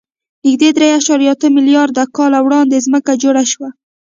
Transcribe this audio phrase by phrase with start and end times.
[0.45, 3.69] نږدې درې اعشاریه اته میلیارده کاله وړاندې ځمکه جوړه شوه.